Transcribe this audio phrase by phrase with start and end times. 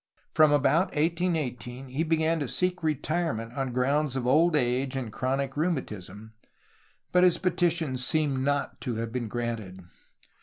[0.33, 5.55] From about 1818 he began to seek retirement on grounds of old age and chronic
[5.55, 6.33] rheumatism,
[7.11, 9.81] but his petitions seem not to have been granted.